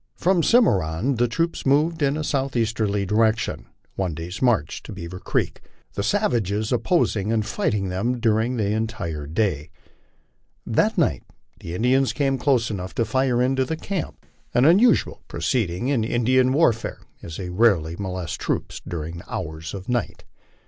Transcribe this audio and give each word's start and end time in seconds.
From 0.15 0.37
the 0.41 0.47
Cimarron 0.47 1.17
the 1.17 1.27
troops 1.27 1.63
moved 1.63 2.01
in 2.01 2.17
a 2.17 2.23
southeasterly 2.23 3.05
direction, 3.05 3.67
one 3.95 4.15
day's 4.15 4.41
march 4.41 4.81
to 4.81 4.91
Bearer 4.91 5.19
creek, 5.19 5.61
the 5.93 6.01
savages 6.01 6.71
opposing 6.71 7.31
and 7.31 7.45
fighting 7.45 7.89
them 7.89 8.19
during 8.19 8.57
the 8.57 8.71
entire 8.71 9.27
day. 9.27 9.69
That 10.65 10.97
night 10.97 11.21
the 11.59 11.75
Indians 11.75 12.13
came 12.13 12.39
close 12.39 12.71
enough 12.71 12.95
to 12.95 13.05
fire 13.05 13.43
into 13.43 13.63
the 13.63 13.77
camp, 13.77 14.25
an 14.55 14.65
unusual 14.65 15.21
proceeding 15.27 15.89
in 15.89 16.03
Indian 16.03 16.51
warfare, 16.51 17.01
as 17.21 17.37
they 17.37 17.51
rarely 17.51 17.95
molest 17.95 18.39
troops 18.41 18.81
during 18.87 19.19
the 19.19 19.31
hours 19.31 19.75
of 19.75 19.87
night. 19.87 20.23